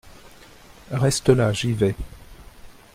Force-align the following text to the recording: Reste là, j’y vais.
Reste 0.89 1.29
là, 1.29 1.53
j’y 1.53 1.73
vais. 1.73 1.93